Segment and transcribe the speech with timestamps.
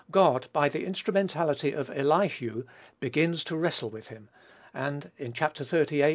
[0.09, 2.63] God, by the instrumentality of Elihu,
[2.99, 4.29] begins to wrestle with him;
[4.73, 6.09] and in Chapter xxxviii.